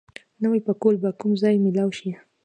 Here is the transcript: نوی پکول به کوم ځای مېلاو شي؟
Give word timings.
نوی 0.43 0.59
پکول 0.67 0.95
به 1.03 1.09
کوم 1.19 1.31
ځای 1.41 1.55
مېلاو 1.65 1.89
شي؟ 1.99 2.11